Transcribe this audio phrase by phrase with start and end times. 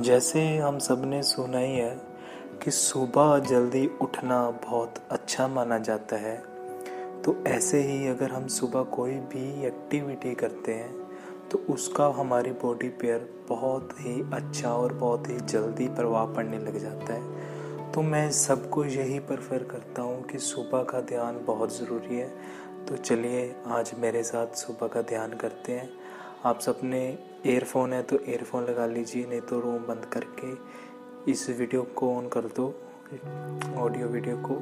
[0.00, 2.00] जैसे हम सबने सुना ही है
[2.64, 6.36] कि सुबह जल्दी उठना बहुत अच्छा माना जाता है।
[7.22, 12.88] तो ऐसे ही अगर हम सुबह कोई भी एक्टिविटी करते हैं तो उसका हमारी बॉडी
[12.88, 18.30] पर बहुत ही अच्छा और बहुत ही जल्दी प्रभाव पड़ने लग जाता है। तो मैं
[18.30, 22.28] सबको यही प्रेफर करता हूँ कि सुबह का ध्यान बहुत ज़रूरी है।
[22.88, 25.88] तो चलिए आज मेरे साथ सुबह का ध्यान करते हैं।
[26.46, 26.98] आप सबने
[27.46, 32.28] एयरफोन है तो एयरफोन लगा लीजिए, नहीं तो रूम बंद करके इस वीडियो को ऑन
[32.28, 32.66] कर दो
[33.76, 34.54] ऑडियो वीडियो को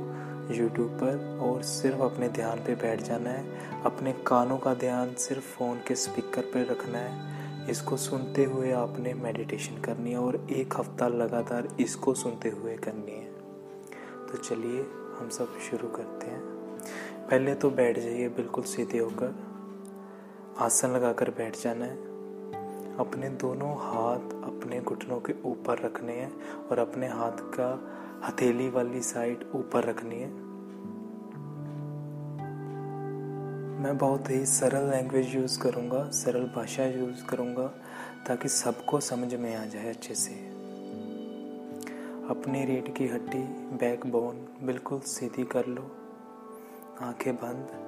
[0.54, 5.44] यूट्यूब पर, और सिर्फ़ अपने ध्यान पे बैठ जाना है। अपने कानों का ध्यान सिर्फ़
[5.44, 10.74] फ़ोन के स्पीकर पर रखना है। इसको सुनते हुए आपने मेडिटेशन करनी है, और एक
[10.76, 13.30] हफ़्ता लगातार इसको सुनते हुए करनी है।
[14.26, 14.80] तो चलिए,
[15.18, 16.40] हम सब शुरू करते हैं।
[17.30, 19.57] पहले तो बैठ जाइए, बिल्कुल सीधे होकर।
[20.58, 21.96] आसन लगाकर बैठ जाना है।
[22.96, 26.32] अपने दोनों हाथ अपने घुटनों के ऊपर रखने हैं
[26.70, 27.88] और अपने हाथ का
[28.26, 30.30] हथेली वाली साइड ऊपर रखनी है।
[33.82, 37.66] मैं बहुत ही सरल लैंग्वेज यूज़ करूँगा, सरल भाषा यूज़ करूँगा,
[38.26, 40.34] ताकि सबको समझ में आ जाए अच्छे से।
[42.30, 43.42] अपनी रीढ़ की हड्डी
[43.76, 45.90] बैक बोन बिल्कुल सीधी कर लो।
[47.00, 47.87] आँखें बंद।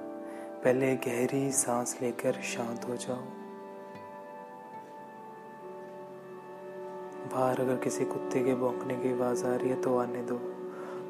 [0.63, 3.21] पहले गहरी सांस लेकर शांत हो जाओ।
[7.33, 10.39] बाहर अगर किसी कुत्ते के भौंकने की आवाज़ आ रही है तो आने दो।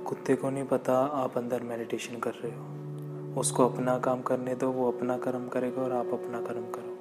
[0.05, 4.71] कुत्ते को नहीं पता आप अंदर मेडिटेशन कर रहे हो। उसको अपना काम करने दो,
[4.71, 6.97] वो अपना कर्म करेगा और आप अपना कर्म करो।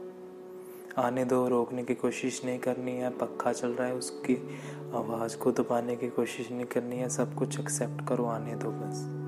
[1.03, 4.35] आने दो, रोकने की कोशिश नहीं करनी है, पक्का चल रहा है, उसकी
[4.95, 9.20] आवाज़ को दबाने की कोशिश नहीं करनी है, सब कुछ एक्सेप्ट करो, आने दो बस।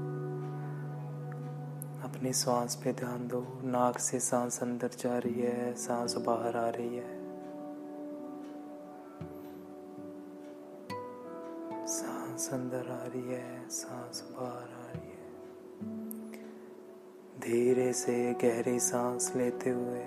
[2.23, 6.69] अपनी सांस पे ध्यान दो। नाक से सांस अंदर जा रही है, सांस बाहर आ
[6.69, 7.17] रही है।
[11.87, 15.31] सांस अंदर आ रही है, सांस बाहर आ रही है।
[17.41, 20.03] धीरे से गहरी सांस लेते हुए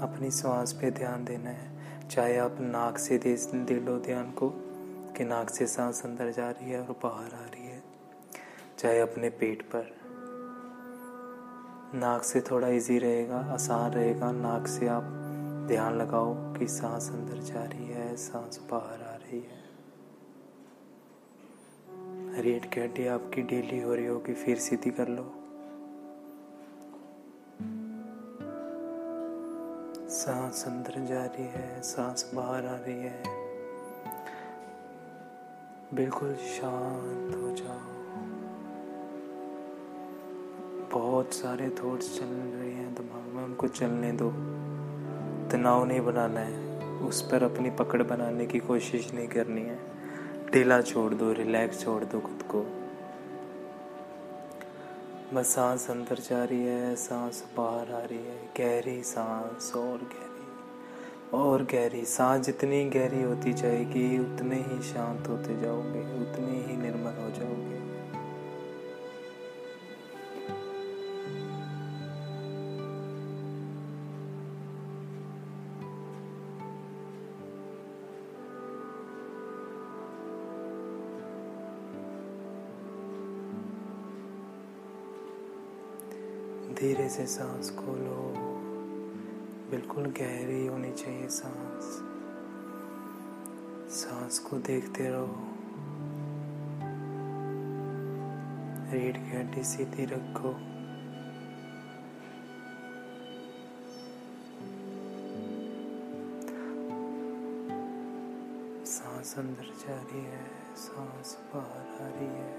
[0.00, 3.18] अपनी सांस पे ध्यान देना है। चाहे आप नाक से
[3.54, 4.52] दे लो ध्यान को
[5.16, 7.82] कि नाक से सांस अंदर जा रही है और बाहर आ रही है,
[8.78, 10.00] चाहे अपने पेट पर।
[11.94, 15.02] नाक से थोड़ा इजी रहेगा, आसान रहेगा। नाक से आप
[15.68, 19.60] ध्यान लगाओ कि सांस अंदर जा रही है, सांस बाहर आ रही है।
[22.64, 25.34] की हड्डी आपकी ढीली हो रही होगी, फिर सीधी कर लो।
[30.08, 33.39] सांस अंदर जा रही है, सांस बाहर आ रही है।
[35.94, 37.78] बिल्कुल शांत हो जाओ।
[40.92, 44.30] बहुत सारे थॉट्स चल रहे हैं, दिमाग में उनको चलने दो।
[45.50, 49.78] तनाव नहीं बनाना है, उस पर अपनी पकड़ बनाने की कोशिश नहीं करनी है।
[50.52, 52.66] ढीला छोड़ दो रिलैक्स छोड़ दो खुद को।
[55.34, 60.29] बस सांस अंदर जा रही है, सांस बाहर आ रही है, गहरी सांस और गहरी
[61.34, 67.22] और गहरी सांस जितनी गहरी होती जाएगी, उतने ही शांत होते जाओगे, उतने ही निर्मल
[67.22, 67.80] हो जाओगे।
[86.74, 88.29] धीरे से सांस खोलो।
[89.90, 91.86] बिल्कुल गहरी होनी चाहिए सांस।
[93.94, 95.36] सांस को देखते रहो।
[98.92, 100.52] रीढ़ की हड्डी सीधी रखो।
[108.86, 110.46] सांस अंदर जा रही है,
[110.76, 112.54] सांस बाहर आ रही है।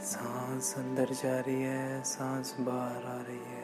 [0.00, 3.63] सांस अंदर जा रही है, सांस बाहर आ रही है।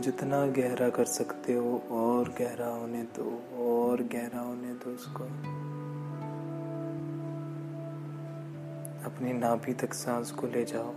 [0.00, 5.24] जितना गहरा कर सकते हो और गहरा होने दो, और गहरा होने दो उसको।
[9.04, 10.94] अपनी नाभि तक सांस को ले जाओ।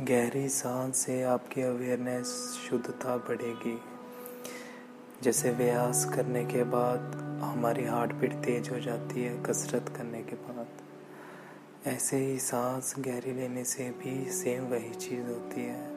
[0.00, 2.26] गहरी सांस से आपकी अवेयरनेस
[2.70, 3.80] शुद्धता बढ़ेगी।
[5.22, 7.00] जैसे व्यास करने के बाद
[7.42, 10.66] हमारी हार्ट बीट तेज हो जाती है, कसरत करने के बाद।
[11.86, 15.90] ऐसे ही सांस गहरी लेने से भी सेम वही चीज़ होती है।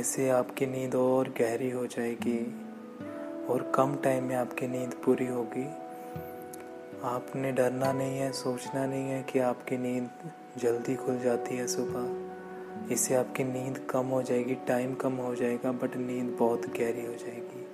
[0.00, 2.38] ऐसे आपकी नींद और गहरी हो जाएगी
[3.46, 5.64] और कम टाइम में आपकी नींद पूरी होगी।
[7.04, 10.10] आपने डरना नहीं है, सोचना नहीं है कि आपकी नींद
[10.58, 12.30] जल्दी खुल जाती है सुबह।
[12.92, 17.12] इससे आपकी नींद कम हो जाएगी, टाइम कम हो जाएगा, बट नींद बहुत गहरी हो
[17.12, 17.66] जाएगी।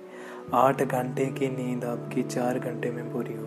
[0.53, 3.46] आठ घंटे की नींद आपकी चार घंटे में पूरी होगी।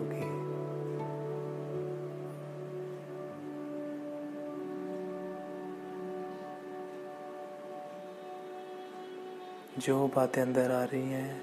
[9.85, 11.41] जो बातें अंदर आ रही हैं,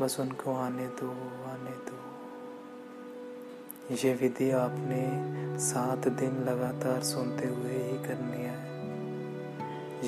[0.00, 1.10] बस उनको आने दो
[1.46, 1.98] आने दो।
[3.94, 8.56] ये विधि आपने सात दिन लगातार सुनते हुए ही करनी है।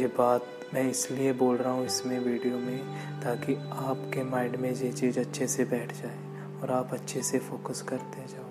[0.01, 0.43] ये बात
[0.75, 2.79] मैं इसलिए बोल रहा हूँ इसमें वीडियो में,
[3.21, 6.19] ताकि आपके माइंड में ये चीज़ अच्छे से बैठ जाए
[6.63, 8.51] और आप अच्छे से फोकस करते जाओ।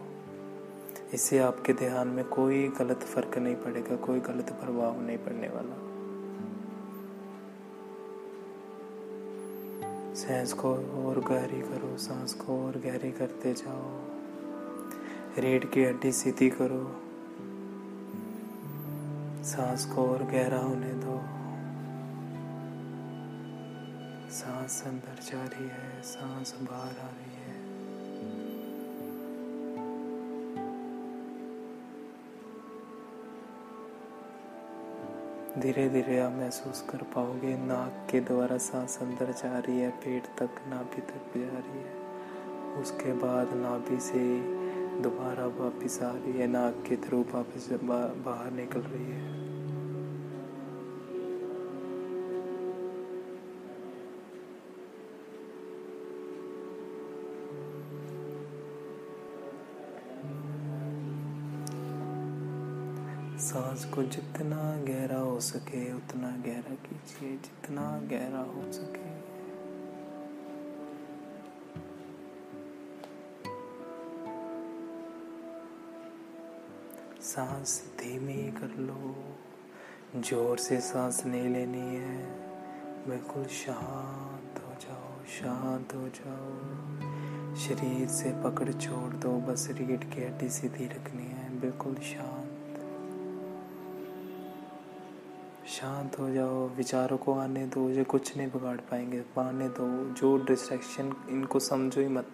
[1.14, 5.87] इससे आपके ध्यान में कोई गलत फ़र्क नहीं पड़ेगा, कोई गलत प्रभाव नहीं पड़ने वाला।
[10.28, 14.00] सांस को और गहरी करो, सांस को और गहरी करते जाओ।
[15.38, 17.02] रीढ़ की हड्डी सीधी करो।
[19.44, 21.18] सांस को और गहरा होने दो।
[24.32, 27.27] सांस अंदर जा रही है, सांस बाहर आ रही है
[35.58, 40.24] धीरे धीरे आप महसूस कर पाओगे, नाक के द्वारा सांस अंदर जा रही है, पेट
[40.24, 41.94] तक, नाभि तक जा रही है।
[42.82, 44.40] उसके बाद नाभि से
[45.02, 47.70] दोबारा वापस आ रही है, नाक के थ्रू वापस
[48.26, 49.47] बाहर निकल रही है।
[63.98, 69.18] को जितना गहरा हो सके, उतना गहरा कीजिए, जितना गहरा हो सके।
[77.22, 79.16] सांस धीमी कर लो,
[80.22, 82.26] ज़ोर से सांस नहीं लेनी है।
[83.10, 90.24] बिल्कुल शांत हो जाओ, शांत हो जाओ। शरीर से पकड़ छोड़ दो, बस रीढ़ की
[90.24, 92.37] हड्डी सीधी रखनी है। बिल्कुल शांत
[95.82, 100.38] शांत हो जाओ, विचारों को आने दो, ये कुछ नहीं बिगाड़ पाएँगे। आने दो, जो
[100.38, 102.28] डिस्ट्रैक्शन इनको समझो ही मत।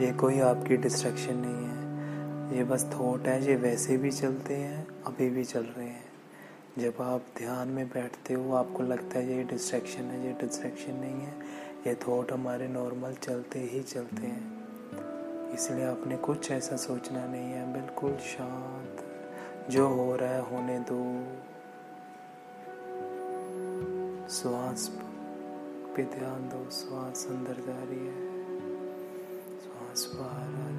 [0.00, 4.86] ये कोई आपकी डिस्ट्रैक्शन नहीं है। ये बस थॉट है, ये वैसे भी चलते हैं,
[5.06, 6.04] अभी भी चल रहे हैं।
[6.78, 11.20] जब आप ध्यान में बैठते हो, आपको लगता है ये डिस्ट्रैक्शन है, ये डिस्ट्रैक्शन नहीं
[11.20, 11.34] है।
[11.86, 14.64] ये थॉट हमारे नॉर्मल चलते ही चलते हैं।
[15.54, 19.04] इसलिए आपने कुछ ऐसा सोचना नहीं है। बिल्कुल शांत।
[19.70, 21.32] जो हो रहा है, होने दो।
[24.30, 24.90] श्वास
[25.96, 28.20] पे ध्यान दो श्वास अंदर जा रही है।
[29.60, 30.71] श्वास बाहर आ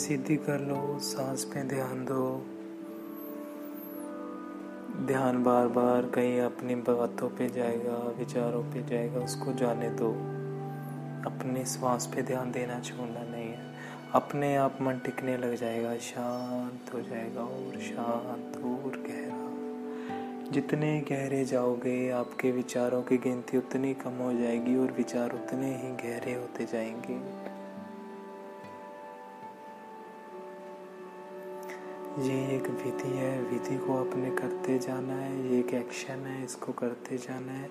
[0.00, 2.46] सीधी कर लो, सांस पे ध्यान दो।
[5.06, 10.10] ध्यान बार बार कहीं अपनी बातों पे जाएगा, विचारों पे जाएगा, उसको जाने दो।
[11.30, 13.74] अपने श्वास पे ध्यान देना छोड़ना नहीं है।
[14.12, 19.40] अपने आप मन टिकने लग जाएगा, शांत हो जाएगा और शांत और गहरा।
[20.50, 25.88] जितने गहरे जाओगे, आपके विचारों की गिनती उतनी कम हो जाएगी और विचार उतने ही
[25.88, 27.50] गहरे होते जाएँगे।
[32.18, 36.72] ये एक विधि है। विधि को अपने करते जाना है। ये एक एक्शन है। इसको
[36.72, 37.70] करते जाना है।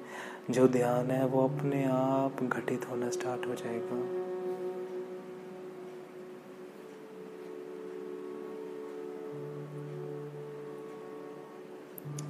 [0.49, 4.19] जो ध्यान है, वो अपने आप घटित होना स्टार्ट हो जाएगा।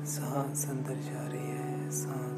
[0.06, 2.29] सांस अंदर जा रही है। सांस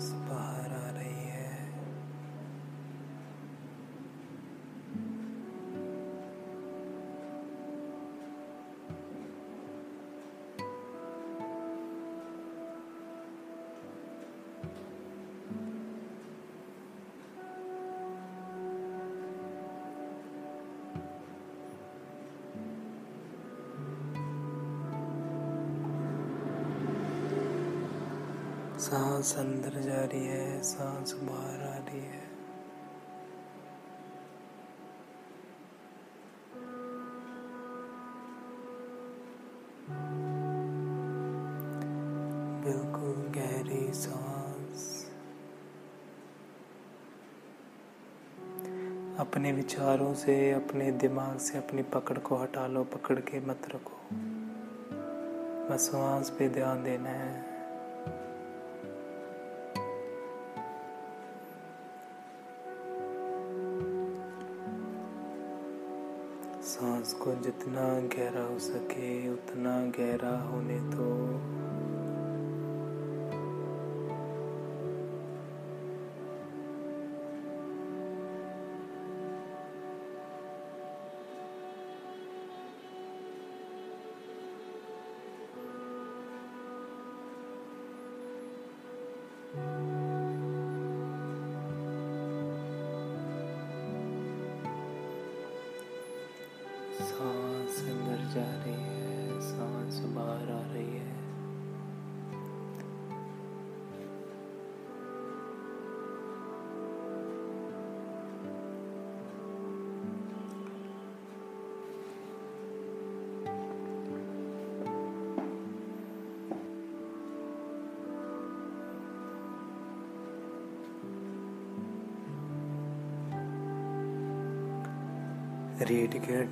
[29.32, 32.30] सांस अंदर जा रही है, सांस बाहर आ रही है।
[42.64, 45.12] बिल्कुल गहरी सांस।
[49.20, 54.16] अपने विचारों से, अपने दिमाग से, अपनी पकड़ को हटा लो, पकड़ के मत रखो।
[55.70, 57.51] बस सांस पे ध्यान देना है।
[67.22, 71.10] सांस को जितना गहरा हो सके उतना गहरा होने दो।
[71.78, 71.81] सांस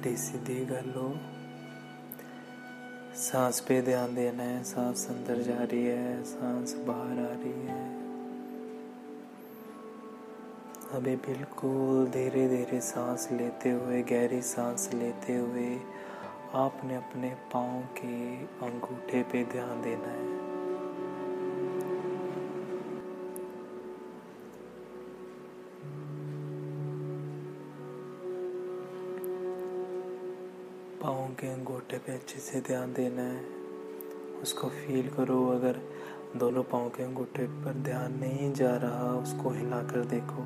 [0.04, 1.14] की सीधी कर लो
[3.16, 8.00] सांस पे ध्यान देना है, सांस अंदर जा रही है, सांस बाहर आ रही है।
[10.94, 15.80] अभी बिल्कुल धीरे धीरे सांस लेते हुए, गहरी सांस लेते हुए
[16.56, 20.39] आपने अपने पाँव के अंगूठे पे ध्यान देना है।
[31.34, 33.46] के अंगूठे पे अच्छे से ध्यान देना है।
[34.42, 35.80] उसको फील करो, अगर
[36.36, 40.46] दोनों पाँव के अंगूठे पर ध्यान नहीं जा रहा, उसको हिला कर देखो।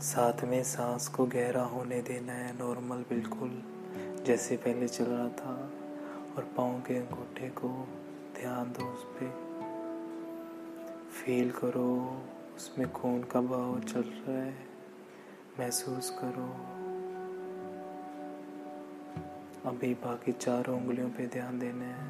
[0.00, 3.62] साथ में सांस को गहरा होने देना है नॉर्मल बिल्कुल,
[4.24, 5.70] जैसे पहले चल रहा था।
[6.36, 7.88] और पाँव के अंगूठे को
[8.40, 9.52] ध्यान दो उस पर
[11.12, 12.22] फील करो,
[12.56, 14.54] उसमें खून का बहाव चल रहा है।
[15.60, 16.71] महसूस करो।
[19.66, 22.08] अभी बाकी चारों उंगलियों पे ध्यान देना है।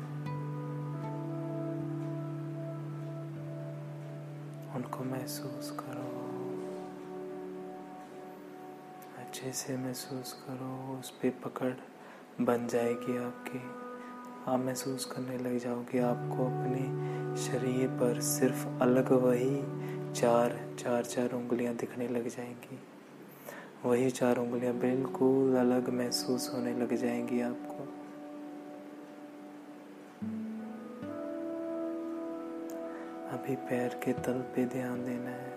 [4.77, 6.23] उनको महसूस करो।
[9.19, 11.73] अच्छे से महसूस करो, उस पर पकड़
[12.45, 13.59] बन जाएगी आपकी।
[14.53, 16.81] आप महसूस करने लग जाओगे आपको अपने
[17.37, 19.63] शरीर पर सिर्फ़ अलग वही
[20.13, 22.81] चार चार चार उंगलियाँ दिखने लग जाएँगी।
[23.85, 27.85] वही चार उंगलियाँ बिल्कुल अलग महसूस होने लग जाएँगी आपको।
[33.37, 35.51] अभी पैर के तल पे ध्यान देना है।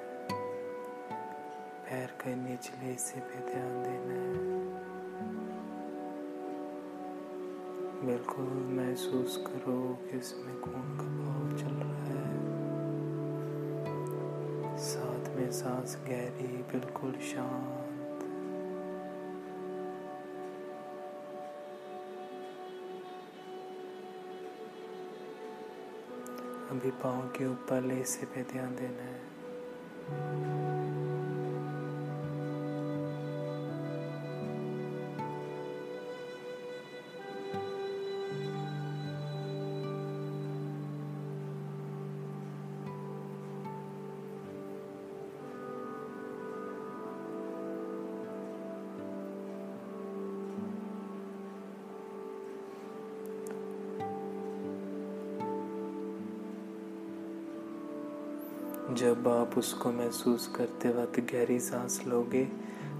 [1.84, 4.56] पैर के निचले हिस्से पे ध्यान देना है।
[8.06, 12.36] बिल्कुल महसूस करो कि इसमें खून का भाव चल रहा है।
[14.78, 17.85] साथ में सांस गहरी, बिल्कुल शांत
[26.86, 30.55] अभी पाँव के ऊपर ले से पे ध्यान देना है।
[59.66, 62.44] उसको महसूस करते वक्त गहरी सांस लोगे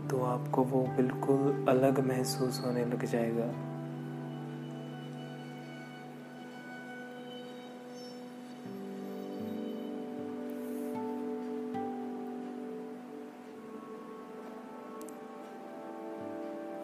[0.10, 3.46] तो आपको वो बिल्कुल अलग महसूस होने लग जाएगा।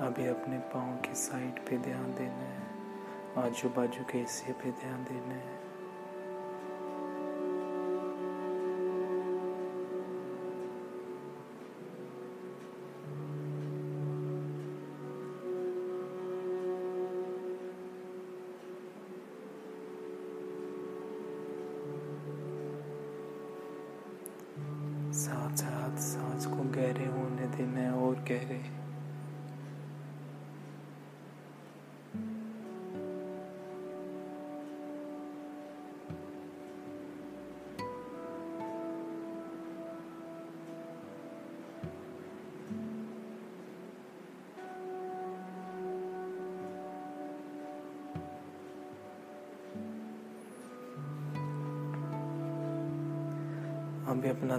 [0.05, 5.03] अभी अपने पाँव की साइड पे ध्यान देना है आजू बाजू के हिस्से पे ध्यान
[5.03, 5.70] देना है।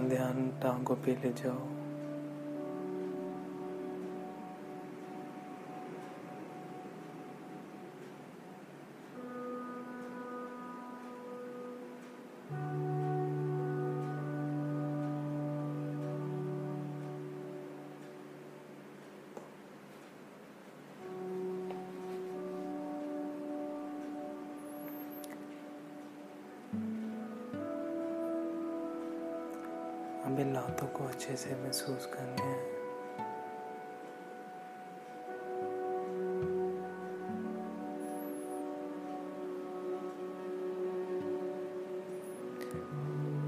[0.09, 1.82] ध्यान टांगों पे ले जाओ।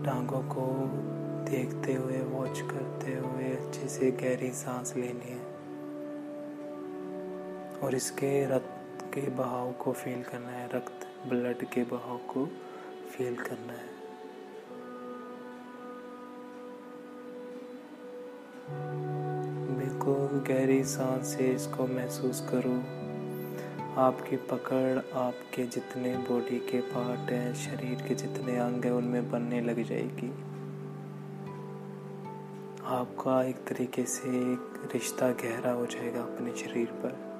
[0.05, 0.65] टांगों को
[1.51, 5.39] देखते हुए वॉच करते हुए अच्छे से गहरी सांस लेनी है।
[7.79, 12.45] और इसके रक्त के बहाव को फील करना है। रक्त ब्लड के बहाव को
[13.11, 13.95] फील करना है।
[19.79, 23.04] बिल्कुल गहरी सांस से इसको महसूस करो।
[23.97, 29.61] आपकी पकड़ आपके जितने बॉडी के पार्ट हैं, शरीर के जितने अंग हैं, उनमें बनने
[29.61, 30.29] लग जाएगी।
[32.85, 37.34] आपका एक तरीके से एक रिश्ता गहरा हो जाएगा अपने शरीर पर।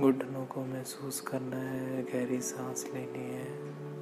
[0.00, 3.95] घुटनों को महसूस करना है गहरी सांस लेनी है।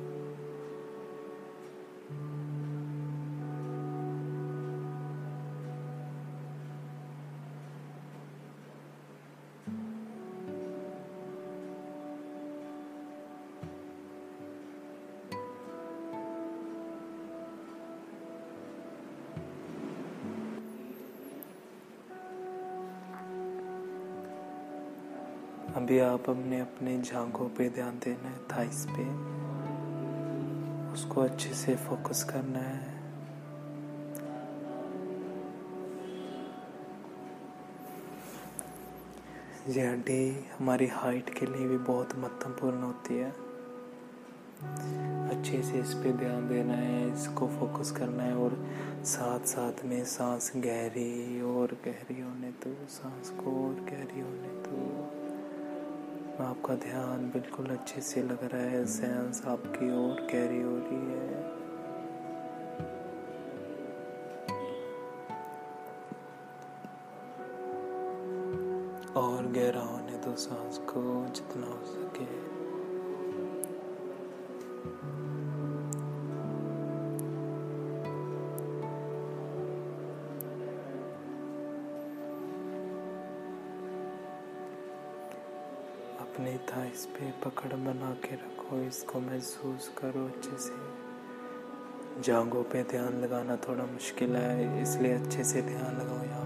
[26.24, 29.02] आप अपने अपने झांकों पे ध्यान देना है थाइस पे।
[30.92, 32.94] उसको अच्छे से फोकस करना है।
[39.68, 43.30] ये हड्डी हमारी हाइट के लिए भी बहुत महत्वपूर्ण होती है।
[45.30, 48.58] अच्छे से इस पे ध्यान देना है, इसको फोकस करना है और
[49.04, 54.93] साथ साथ में सांस गहरी और गहरी होने तो सांस को और गहरी होने तो
[56.40, 61.44] आपका ध्यान बिल्कुल अच्छे से लग रहा है, सेंस आपकी ओर कैरी हो रही है।
[69.16, 72.53] और गहरा होने दो सांस को जितना हो सके।
[88.22, 95.14] के रखो, इसको महसूस करो अच्छे से। जांगों पे ध्यान लगाना थोड़ा मुश्किल है, इसलिए
[95.14, 96.43] अच्छे से ध्यान लगाओ यहाँ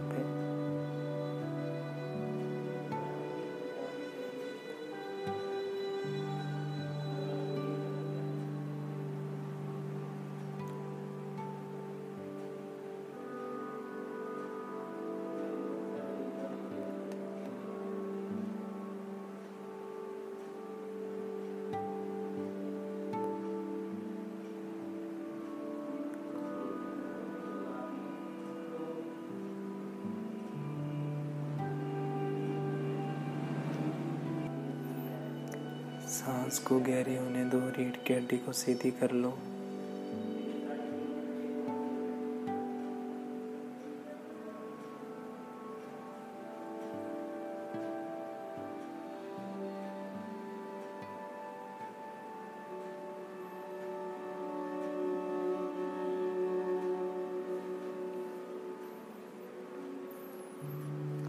[38.49, 39.29] की सीधी कर लो।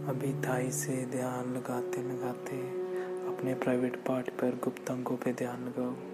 [0.09, 2.57] अभी थाई से ध्यान लगाते लगाते
[3.27, 6.08] अपने प्राइवेट पार्ट पर गुप्त अंगों पर ध्यान लगाओ।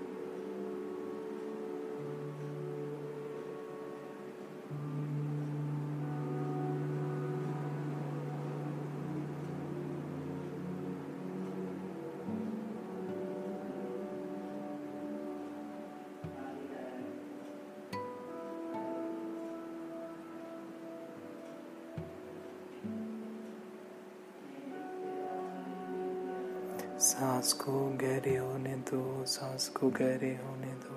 [29.76, 30.96] सांस को गहरे होने दो।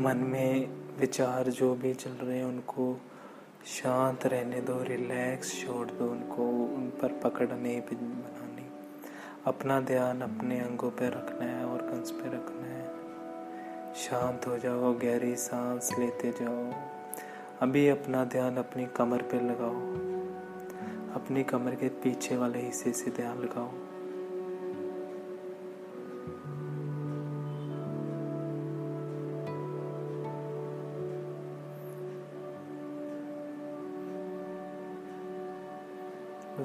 [0.00, 0.68] मन में
[1.00, 3.00] विचार जो भी चल रहे हैं, उनको
[3.66, 6.42] शांत रहने दो, रिलैक्स छोड़ दो, उनको
[6.74, 8.45] उन पर पकड़ नहीं बनानी
[9.46, 12.90] अपना ध्यान अपने अंगों पर रखना है और कंस पे रखना है।
[13.94, 16.72] शांत हो जाओ, गहरी सांस लेते जाओ।
[17.60, 19.76] अभी अपना ध्यान अपनी कमर पे लगाओ।
[21.14, 23.70] अपनी कमर के पीछे वाले हिस्से से ध्यान लगाओ।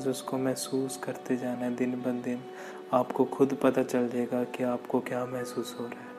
[0.02, 2.40] बस उसको महसूस करते जाना है दिन ब दिन।
[2.94, 6.11] आपको खुद पता चल जाएगा कि आपको क्या महसूस हो रहा है।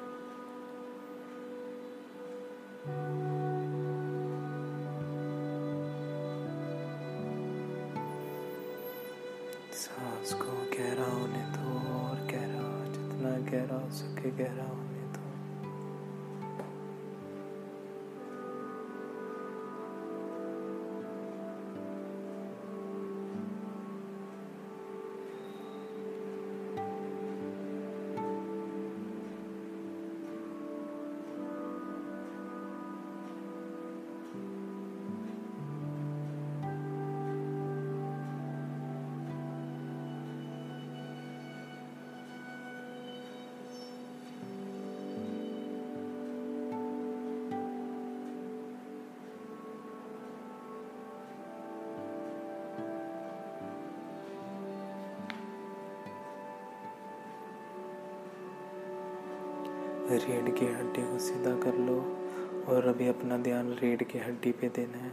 [63.33, 65.13] अपना ध्यान रीढ़ की हड्डी पे देना है।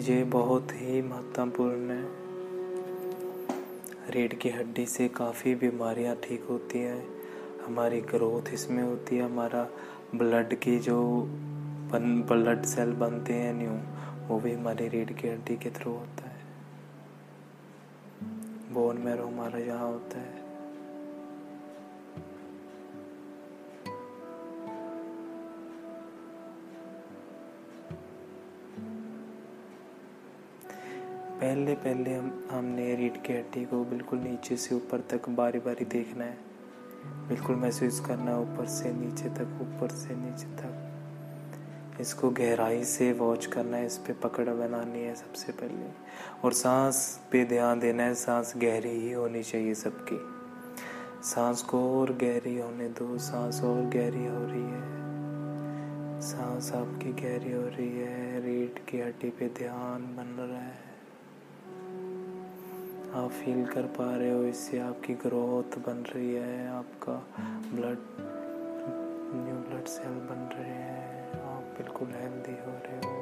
[0.00, 2.04] ये बहुत ही महत्वपूर्ण है।
[4.10, 7.08] रीढ़ की हड्डी से काफ़ी बीमारियाँ ठीक होती हैं।
[7.66, 9.68] हमारी ग्रोथ इसमें होती है। हमारा
[10.14, 11.22] ब्लड की जो
[11.92, 13.74] बन, ब्लड सेल बनते हैं न्यू,
[14.28, 16.40] वो भी हमारी रीढ़ की हड्डी के थ्रू होता है।
[18.72, 20.37] बोन मैरो हमारा यहाँ होता है।
[31.48, 35.84] पहले पहले हम, हमने रीढ़ की हड्डी को बिल्कुल नीचे से ऊपर तक बारी बारी
[35.84, 36.38] देखना है।
[37.06, 43.12] बिल्कुल महसूस करना है, ऊपर से नीचे तक, ऊपर से नीचे तक। इसको गहराई से
[43.12, 45.90] वॉच करना है, इस पे पकड़ बनानी है सबसे पहले।
[46.44, 50.18] और सांस पे ध्यान देना है, सांस गहरी ही होनी चाहिए सबकी।
[51.22, 54.82] सांस को और गहरी होने दो, सांस और गहरी हो रही है।
[56.20, 60.87] सांस आपकी गहरी हो रही है, रीढ़ की हड्डी पे ध्यान बन रहा है।
[63.14, 67.12] आप फील कर पा रहे हो, इससे आपकी ग्रोथ बन रही है, आपका
[67.74, 67.98] ब्लड
[69.34, 73.17] न्यू ब्लड सेल बन रहे हैं, आप बिल्कुल हेल्दी हो रहे हो।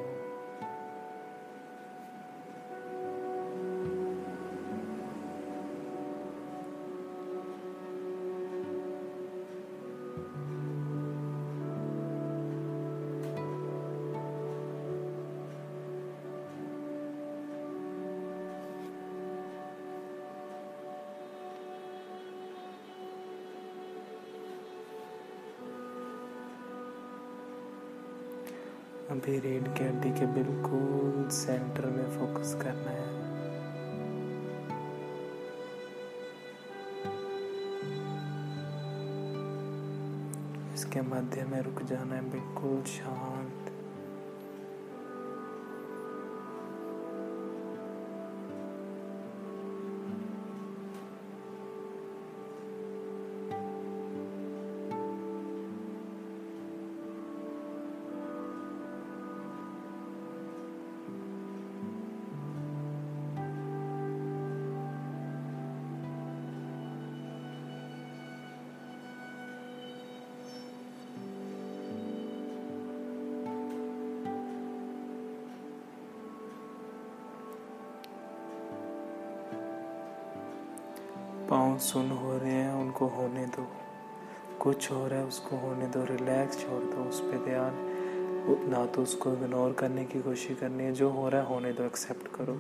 [29.16, 33.07] अभी रेड कैंडी के बिल्कुल सेंटर में फोकस करना है।
[40.74, 43.65] इसके मध्य में रुक जाना है, बिल्कुल शांत।
[84.66, 87.74] कुछ हो रहा है, उसको होने दो रिलैक्स छोड़ दो, उस पर ध्यान।
[88.70, 91.85] ना तो उसको इग्नोर करने की कोशिश करनी है, जो हो रहा है होने दो
[91.85, 92.55] एक्सेप्ट करो।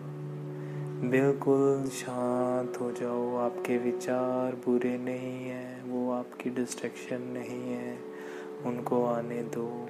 [1.08, 7.98] बिल्कुल शांत हो जाओ, आपके विचार बुरे नहीं हैं, वो आपकी डिस्ट्रैक्शन नहीं है,
[8.64, 9.88] उनको आने दो।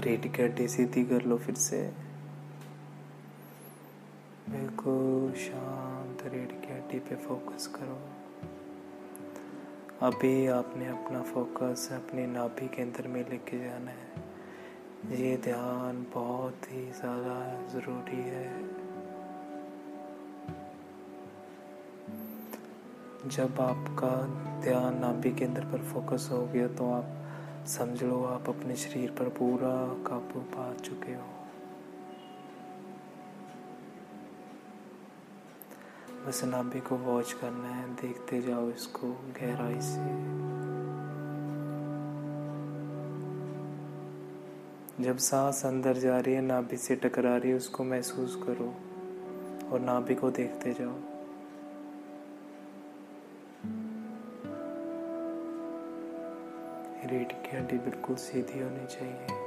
[0.00, 1.90] रेडी कर सीधी कर लो फिर से।
[4.50, 5.93] बिल्कुल शांत।
[6.24, 7.98] रीढ़ की हड्डी पे फोकस करो।
[10.02, 16.84] अभी आपने अपना फोकस अपनी नाभि केंद्र में लेके जाना है। ये ध्यान बहुत ही
[16.92, 17.36] ज़्यादा
[17.72, 18.48] ज़रूरी है।
[23.28, 24.14] जब आपका
[24.60, 27.14] ध्यान नाभि केंद्र पर फोकस हो गया तो आप,
[27.68, 31.33] समझ लो आप अपने शरीर पर पूरा काबू पा चुके हो।
[36.26, 40.04] बस नाभि को वॉच करना है, देखते जाओ इसको गहराई से।
[45.04, 48.74] जब सांस अंदर जा रही है, नाभि से टकरा रही है, उसको महसूस करो
[49.70, 50.96] और नाभि को देखते जाओ।
[57.10, 59.43] रीढ़ की हड्डी बिल्कुल सीधी होनी चाहिए।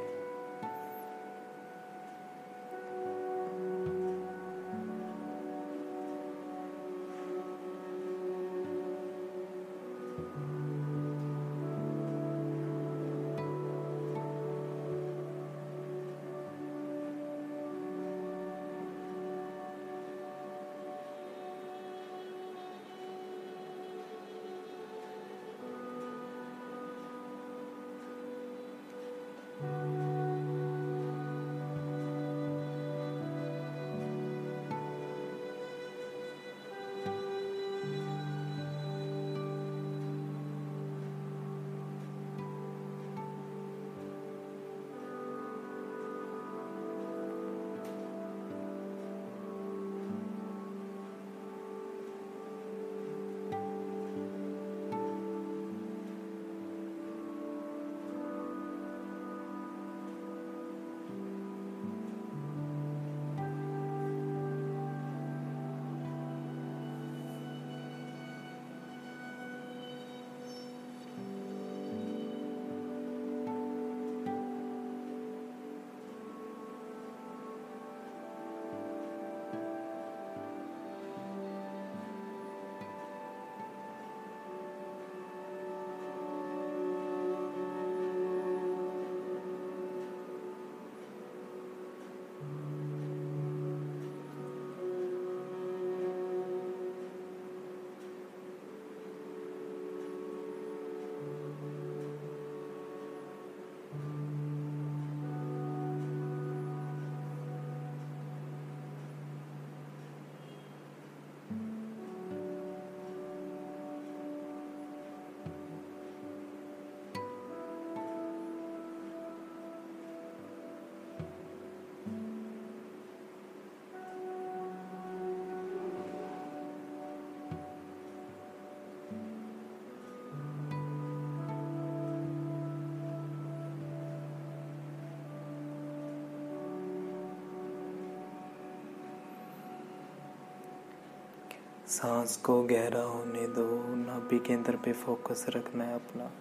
[141.88, 146.32] सांस को गहरा होने दो नाभि के अंदर पे फोकस रखना है अपना।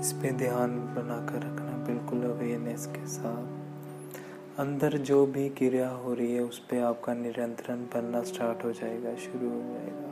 [0.00, 3.64] इस पे ध्यान बनाकर रखना बिल्कुल अवेयरनेस के साथ।
[4.60, 9.14] अंदर जो भी क्रिया हो रही है, उस पर आपका निरंतरण बनना स्टार्ट हो जाएगा,
[9.14, 10.03] शुरू हो जाएगा।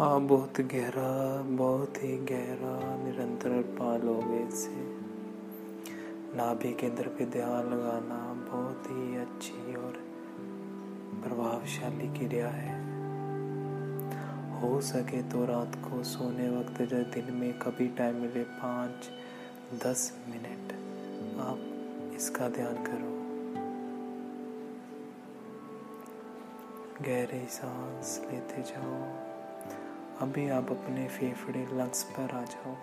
[0.00, 4.74] आप बहुत गहरा, बहुत ही गहरा निरंतर पालोगे इससे।
[6.36, 9.92] नाभि केंद्र पे ध्यान लगाना बहुत ही अच्छी और
[11.22, 12.76] प्रभावशाली क्रिया है।
[14.60, 19.10] हो सके तो रात को सोने वक्त जब दिन में कभी टाइम मिले, पाँच,
[19.86, 20.72] दस मिनट
[21.40, 21.58] आप
[22.16, 23.16] इसका ध्यान करो।
[27.04, 29.35] गहरी सांस लेते जाओ।
[30.20, 32.74] अभी आप अपने फेफड़े लंग्स पर आ जाओ।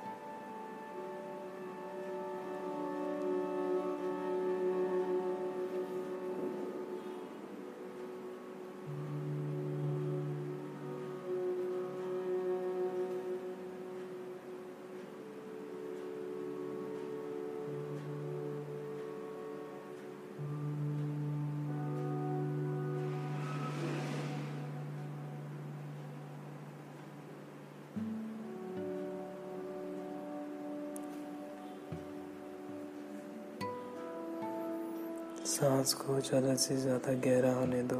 [35.53, 37.97] सांस को ज़्यादा से ज़्यादा गहरा होने दो।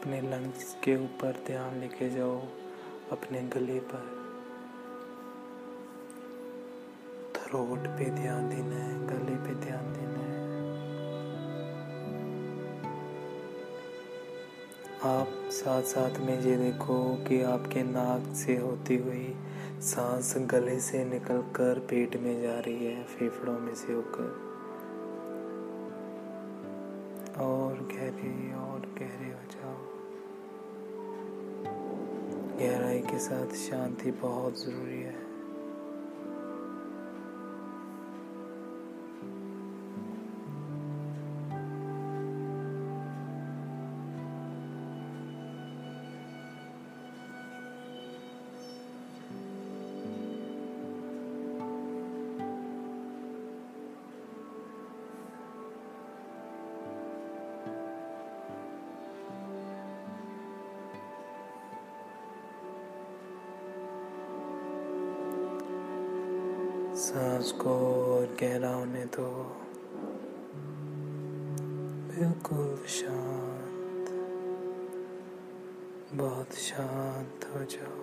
[0.00, 2.42] अपने लंग्स के ऊपर ध्यान लेके जाओ,
[3.12, 4.20] अपने गले पर।
[7.34, 10.40] थ्रोट पे ध्यान देना है, गले पे ध्यान देना है।
[15.18, 19.36] आप साथ साथ में ये देखो कि आपके नाक से होती हुई
[19.80, 24.50] सांस गले से निकलकर पेट में जा रही है, फेफड़ों में से होकर।
[27.40, 29.89] और गहरे और गहरे हो जाओ।
[32.60, 35.29] गहराई के साथ शांति बहुत ज़रूरी है।
[77.00, 77.98] शांत हो जाओ।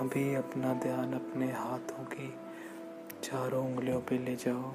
[0.00, 2.28] अभी अपना ध्यान अपने हाथों की
[3.22, 4.72] चारों उंगलियों पे ले जाओ।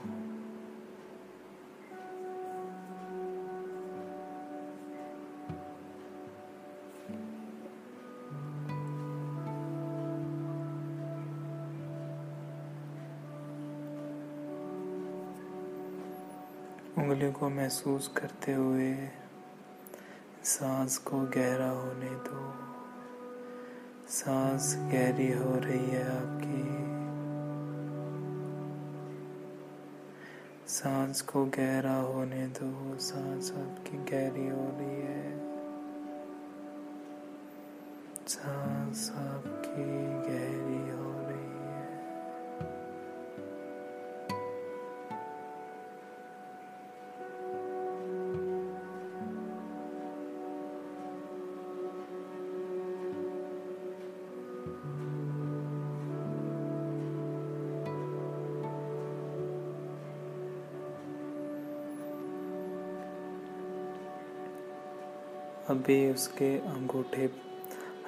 [17.65, 18.95] महसूस करते हुए
[20.43, 22.53] सांस को गहरा होने दो।
[24.09, 26.61] सांस गहरी हो रही है आपकी।
[30.67, 35.39] सांस को गहरा होने दो। सांस आपकी गहरी हो रही है।
[38.27, 40.84] सांस आपकी गहरी
[65.69, 67.25] अभी उसके अंगूठे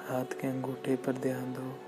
[0.08, 1.87] हाथ के अंगूठे पर ध्यान दो।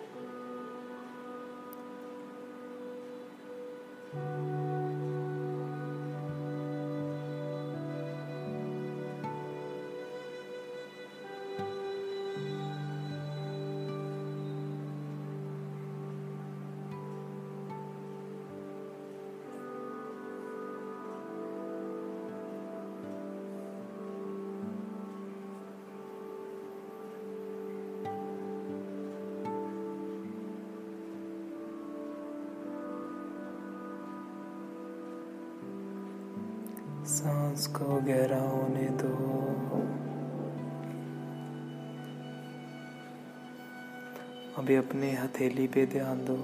[45.81, 46.35] पे ध्यान दो।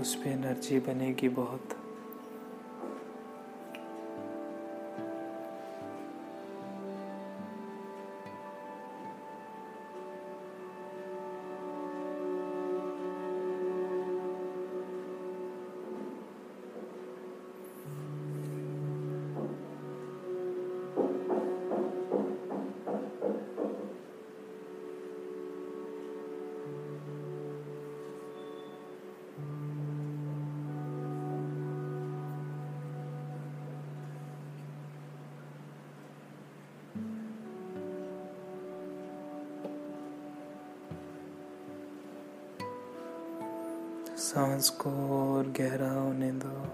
[0.00, 1.81] उस पर एनर्जी बनेगी बहुत।
[44.32, 44.90] सांस को
[45.36, 46.66] और गहरा होने दो।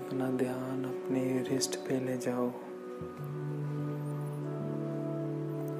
[0.00, 2.48] अपना ध्यान अपने रिस्ट पे ले जाओ।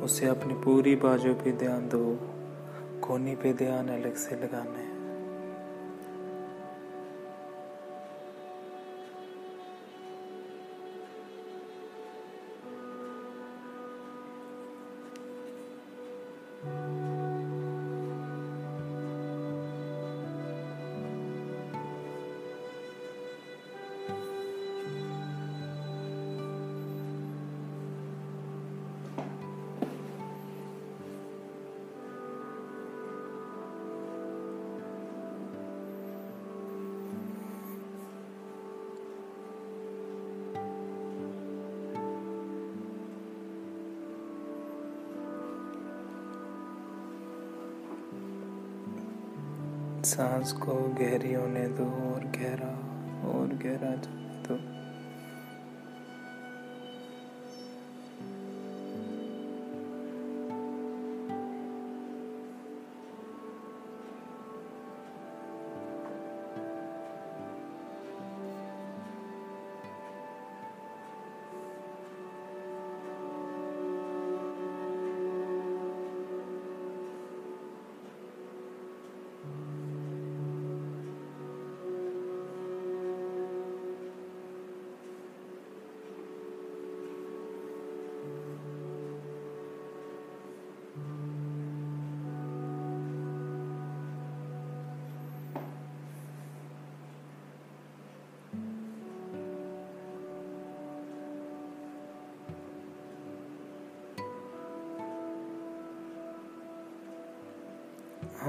[0.04, 2.18] उसे अपनी पूरी बाजू पे ध्यान दो।
[3.06, 4.89] कोनी पे ध्यान अलग से लगाना है।
[50.10, 52.70] सांस को गहरी होने दो और गहरा
[53.30, 54.19] और गहरा जाने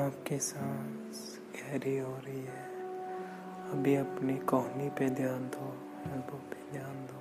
[0.02, 2.62] आपकी सांस गहरी हो रही है।
[3.72, 5.68] अभी अपनी कोहनी पे ध्यान दो
[6.12, 7.21] एल्बो पे ध्यान दो।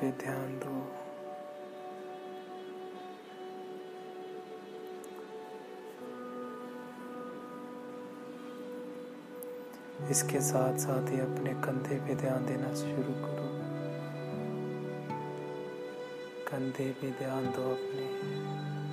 [0.00, 0.76] पे ध्यान दो।
[10.10, 13.46] इसके साथ साथ ही अपने कंधे पे ध्यान देना शुरू करो।
[16.48, 18.85] कंधे पे ध्यान दो अपने।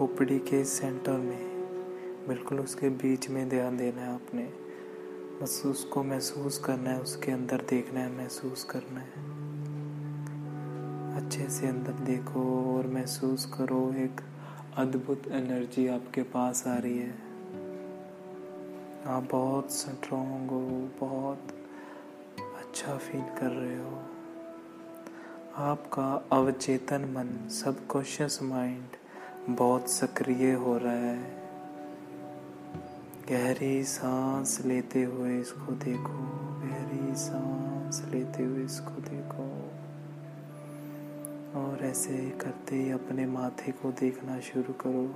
[0.00, 1.46] खोपड़ी के सेंटर में।
[2.28, 4.42] बिल्कुल उसके बीच में ध्यान देना है आपने।
[5.42, 9.12] बस उसको महसूस करना है, उसके अंदर देखना है, महसूस करना है।
[11.16, 14.20] अच्छे से अंदर देखो और महसूस करो, एक
[14.76, 17.14] अद्भुत एनर्जी आपके पास आ रही है।
[19.06, 21.42] आप बहुत स्ट्रोंग हो, बहुत
[22.40, 24.02] अच्छा फील कर रहे हो।
[25.56, 28.88] आपका अवचेतन मन सबकॉन्शियस माइंड
[29.48, 31.48] बहुत सक्रिय हो रहा है।
[33.28, 36.18] गहरी सांस लेते हुए इसको देखो।
[36.60, 39.70] गहरी सांस लेते हुए इसको देखो।
[41.60, 45.14] और ऐसे करते ही अपने माथे को देखना शुरू करो।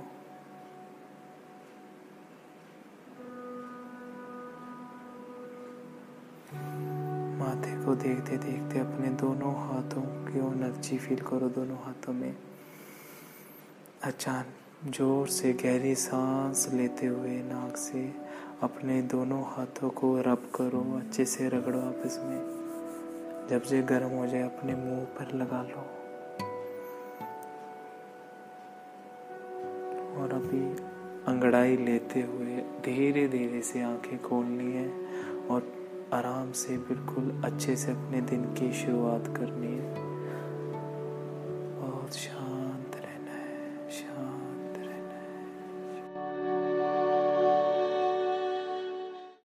[7.37, 12.35] माथे को देखते देखते अपने दोनों हाथों की एनर्जी फील करो, दोनों हाथों में।
[14.05, 18.13] अचानक ज़ोर से गहरी सांस लेते हुए नाक से
[18.63, 24.27] अपने दोनों हाथों को रब करो, अच्छे से रगड़ो आपस में। जब से गर्म हो
[24.27, 25.81] जाए, अपने मुँह पर लगा लो।
[30.21, 30.63] और अभी
[31.27, 34.89] अंगड़ाई लेते हुए धीरे धीरे से आँखें खोलनी है
[35.47, 35.73] और
[36.13, 39.95] आराम से बिल्कुल अच्छे से अपने दिन की शुरुआत करनी है।
[41.81, 42.54] बहुत शांत